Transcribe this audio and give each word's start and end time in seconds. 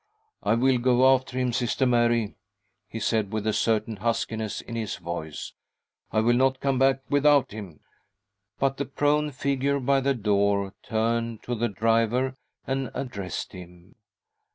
"I 0.41 0.55
will 0.55 0.79
go 0.79 1.13
after 1.13 1.37
him, 1.37 1.53
Sister 1.53 1.85
Mary," 1.85 2.33
he 2.87 2.99
said, 2.99 3.31
with 3.31 3.45
a 3.45 3.53
certain 3.53 3.97
huskiness 3.97 4.59
in 4.59 4.75
his 4.75 4.95
voice." 4.95 5.53
I 6.11 6.21
will 6.21 6.33
not 6.33 6.59
come 6.59 6.79
back 6.79 7.01
without 7.07 7.51
him.", 7.51 7.73
j 7.75 7.79
But 8.57 8.77
the 8.77 8.85
prone 8.85 9.29
figure 9.29 9.79
by 9.79 10.01
the 10.01 10.15
door 10.15 10.73
turned 10.81 11.43
to 11.43 11.53
the 11.53 11.69
driver 11.69 12.35
and 12.65 12.89
addressed 12.95 13.51
him. 13.51 13.93